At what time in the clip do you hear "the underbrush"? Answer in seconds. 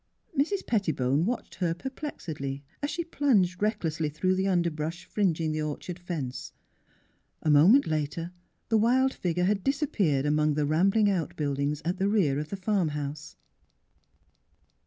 4.33-5.05